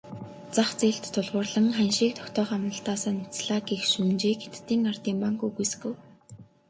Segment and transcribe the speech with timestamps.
[0.55, 5.93] Зах зээлд тулгуурлан ханшийг тогтоох амлалтаасаа няцлаа гэх шүүмжийг Хятадын ардын банк үгүйсгэв.